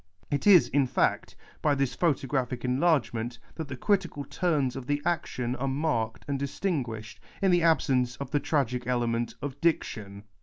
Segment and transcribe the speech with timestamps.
[0.31, 5.55] It is, in fact, by this photographic enlargement that the critical turns of the action
[5.55, 10.23] arc marked and distin guished, in the absence of the tragic element of diction.